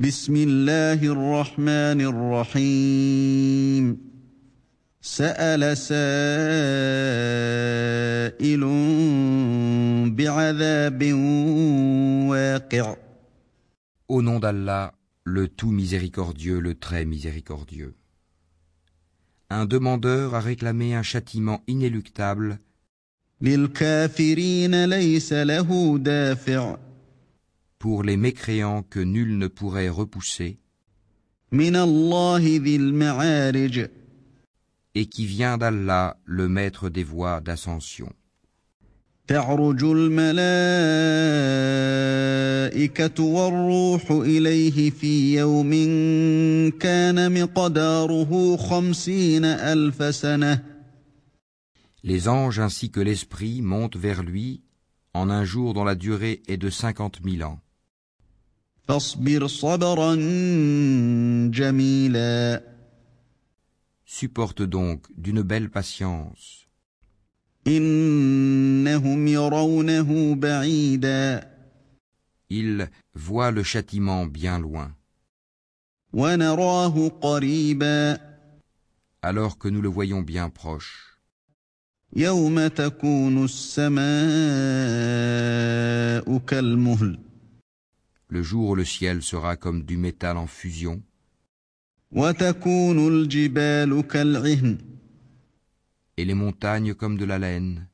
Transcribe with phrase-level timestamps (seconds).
[0.00, 3.98] بسم الله الرحمن الرحيم
[5.02, 6.20] سأل سائل
[10.16, 11.12] بعذاب
[12.28, 12.96] واقع
[14.08, 17.94] Au nom d'Allah, le tout miséricordieux, le très miséricordieux.
[19.50, 22.58] Un demandeur a réclamé un châtiment inéluctable
[23.42, 26.76] للكافرين ليس له دافع
[27.84, 30.58] pour les mécréants que nul ne pourrait repousser
[31.52, 33.88] من الله ذي المعارج
[34.94, 38.12] et qui vient d'Allah, le maître des voies d'ascension.
[39.26, 40.42] تعرج الملائكة
[43.24, 45.70] والروح إليه في يوم
[46.78, 50.62] كان مقداره خمسين ألف سنة
[52.02, 54.62] Les anges ainsi que l'esprit montent vers lui
[55.12, 57.60] en un jour dont la durée est de cinquante mille ans.
[58.88, 60.14] فاصبر صبرا
[61.50, 62.62] جميلا
[64.20, 66.66] Supporte donc d'une belle patience.
[67.66, 71.50] إنهم يرونه بعيدا
[72.50, 74.90] Il voit le châtiment bien loin,
[76.12, 78.18] ونراه قريبا
[79.22, 81.18] alors que nous le voyons bien proche.
[82.16, 84.00] يوم تكون السماء
[86.38, 87.23] كالمهل
[88.27, 91.01] le jour où le ciel sera comme du métal en fusion.
[96.17, 97.87] Et les montagnes comme de la laine.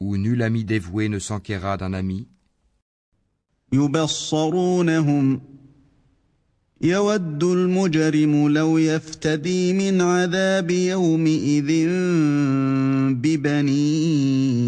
[0.00, 2.28] Où nul ami dévoué ne s'enquéra d'un ami.
[6.83, 11.87] يود المجرم لو يفتدي من عذاب يومئذ
[13.13, 14.59] ببنيه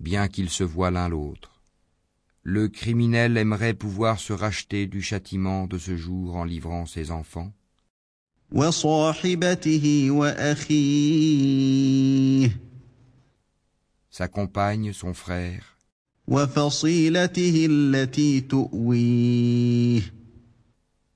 [0.00, 1.50] bien qu'ils se voient l'un l'autre.
[2.44, 7.52] Le criminel aimerait pouvoir se racheter du châtiment de ce jour en livrant ses enfants,
[8.52, 11.46] وصاحبته واخيه
[14.10, 15.79] sa compagne, son frère, وفصيلته التي تؤويه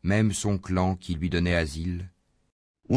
[0.03, 2.09] même son clan qui lui donnait asile.
[2.87, 2.91] Et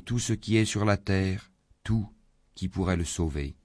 [0.00, 1.52] tout ce qui est sur la terre,
[1.82, 2.08] tout
[2.54, 3.56] qui pourrait le sauver.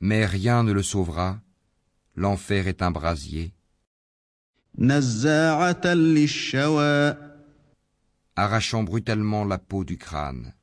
[0.00, 1.40] Mais rien ne le sauvera.
[2.16, 3.52] L'enfer est un brasier.
[8.36, 10.54] Arrachant brutalement la peau du crâne.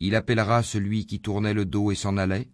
[0.00, 2.48] Il appellera celui qui tournait le dos et s'en allait.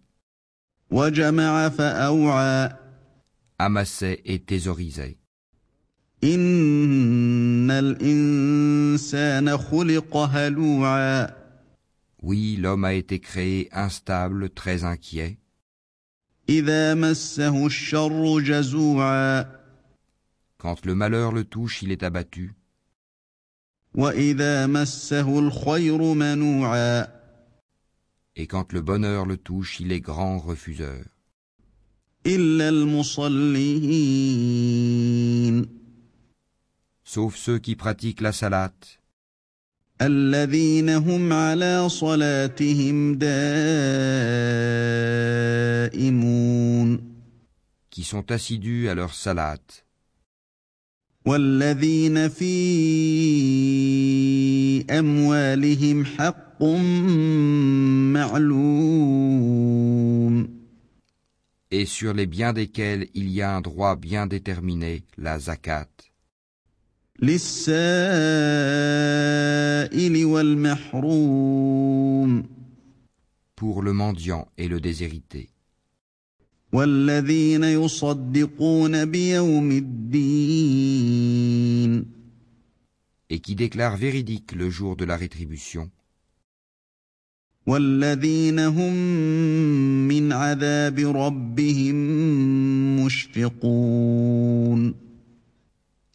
[3.57, 5.17] Amassait et thésaurisait.
[12.27, 15.37] Oui, l'homme a été créé instable, très inquiet.
[20.57, 22.55] Quand le malheur le touche, il est abattu.
[28.35, 31.05] Et quand le bonheur le touche, il est grand refuseur.
[37.03, 38.99] Sauf ceux qui pratiquent la salate
[40.02, 43.50] الذين هم على صلاتهم دائمون
[47.90, 49.84] qui sont assidus à leur salate,
[51.26, 52.54] والذين في
[54.90, 56.62] اموالهم حق
[58.12, 59.30] معلوم
[61.72, 66.00] et sur les biens desquels il y a un droit bien déterminé, la zakat, للسائل
[66.00, 66.13] والمحروم
[73.55, 75.49] Pour le mendiant et le déshérité,
[76.73, 80.95] والذين يصدقون بيوم الدين
[83.29, 85.89] et qui déclarent véridique le jour de la rétribution,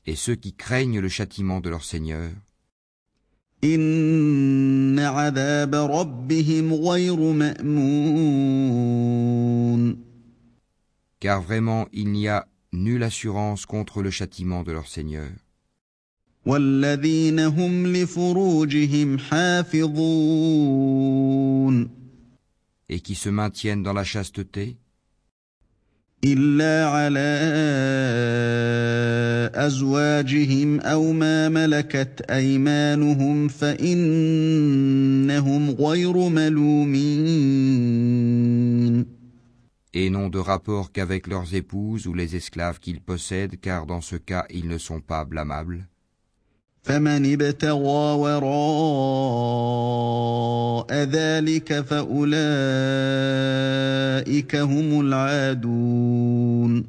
[0.07, 2.31] et ceux qui craignent le châtiment de leur Seigneur.
[11.21, 15.31] Car vraiment il n'y a nulle assurance contre le châtiment de leur Seigneur.
[22.89, 24.79] Et qui se maintiennent dans la chasteté
[26.26, 27.32] إلا على
[29.56, 34.12] أزواجهم أو ما ملكت أيمانهم فإنهم
[35.72, 37.56] غير ملومين
[39.98, 44.18] et n'ont de rapport qu'avec leurs épouses ou les esclaves qu'ils possèdent, car dans ce
[44.18, 45.88] cas ils ne sont pas blâmables.
[46.86, 48.46] فمن ابتغى وراء
[50.94, 52.36] ذلك فأولئك
[54.56, 56.86] هم العادون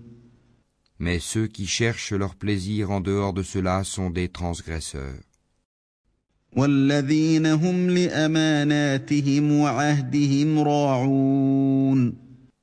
[0.99, 5.21] Mais ceux qui cherchent leur plaisir en dehors de cela sont des transgresseurs.
[6.57, 12.15] والذين هم لأماناتهم وعهدهم راعون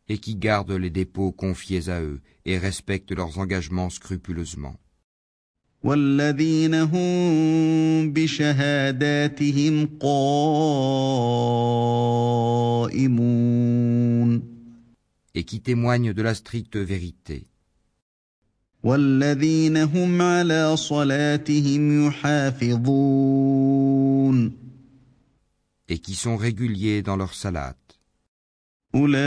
[0.09, 4.75] et qui gardent les dépôts confiés à eux et respectent leurs engagements scrupuleusement.
[5.83, 10.23] والذين هم بشهاداتهم قائمون
[15.35, 17.47] et qui témoignent de la stricte vérité,
[18.83, 23.43] والذين هم على صلاتهم يحافظون
[25.89, 27.75] et qui sont réguliers dans leur salat.
[28.97, 29.23] أولئك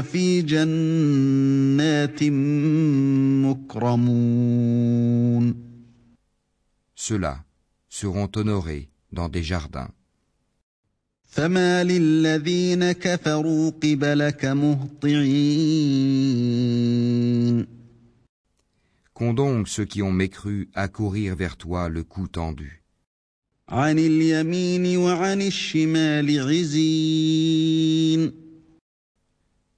[0.00, 2.22] في جنات
[3.44, 5.54] مكرمون
[6.96, 7.44] Ceux-là
[7.88, 9.90] seront honorés dans des jardins.
[11.22, 15.24] فما للذين كفروا قبلك مهطعين
[19.14, 22.77] Qu'ont donc ceux qui ont mécru à courir vers toi le cou tendu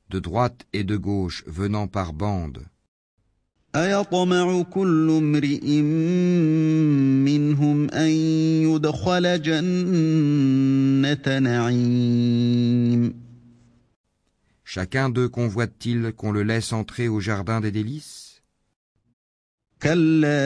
[0.09, 2.65] De droite et de gauche venant par bande.
[14.63, 18.20] Chacun d'eux convoite-t-il qu'on le laisse entrer au jardin des délices?
[19.83, 20.41] كلا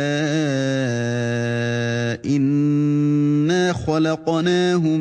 [2.25, 4.99] إنا خلقناهم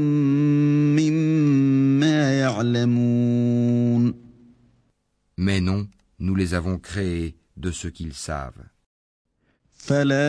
[0.97, 4.15] مما يعلمون
[5.37, 5.87] Mais non,
[6.21, 8.65] nous les avons créés de ce qu'ils savent.
[9.85, 10.25] فلا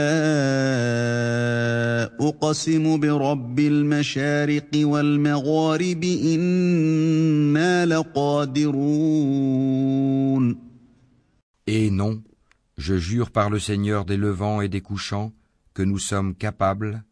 [2.20, 8.76] أقسم برب المشارق والمغارب إنا لقادرون
[11.68, 12.22] Et non,
[12.78, 15.34] Je jure par le Seigneur des levants et des couchants
[15.74, 17.04] que nous sommes capables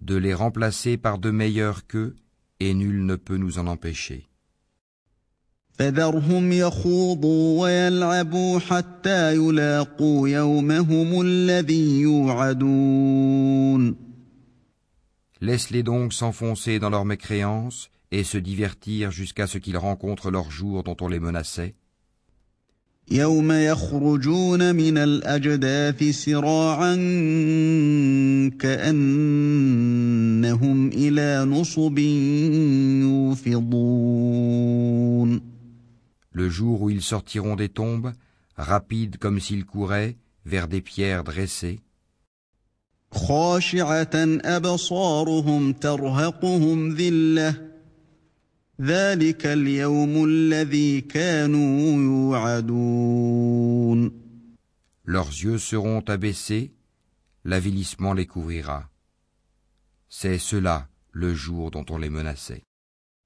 [0.00, 2.14] de les remplacer par de meilleurs qu'eux,
[2.60, 4.31] et nul ne peut nous en empêcher.
[5.79, 13.27] فذرهم يخوضوا ويلعبوا حتى يلاقوا يومهم الذي يوعدون
[15.39, 20.83] Laisse-les donc s'enfoncer dans leur mécréance et se divertir jusqu'à ce qu'ils rencontrent leur jour
[20.83, 21.75] dont on les menaçait,
[23.11, 26.95] يوم يخرجون من الأجداث سراعا
[28.59, 30.07] كأنهم
[30.87, 31.99] إلى نصب
[33.01, 34.80] يوفضون
[36.32, 38.12] le jour où ils sortiront des tombes,
[38.56, 41.80] rapides comme s'ils couraient, vers des pierres dressées.
[55.04, 56.72] Leurs yeux seront abaissés,
[57.44, 58.88] l'avilissement les couvrira.
[60.08, 62.62] C'est cela le jour dont on les menaçait.